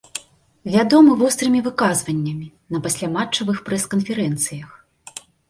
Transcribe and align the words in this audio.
Вядомы 0.75 1.11
вострымі 1.19 1.59
выказваннямі 1.67 2.47
на 2.77 2.81
пасляматчавых 2.87 3.57
прэс-канферэнцыях. 3.69 4.69